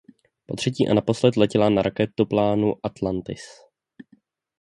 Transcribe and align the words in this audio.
Potřetí 0.45 0.87
a 0.89 0.93
naposled 0.93 1.37
letěla 1.37 1.69
na 1.69 1.81
raketoplánu 1.81 2.73
Atlantis. 2.83 3.41